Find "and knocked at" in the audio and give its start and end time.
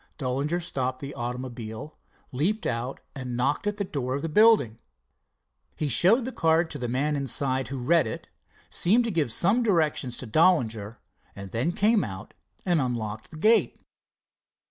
3.13-3.77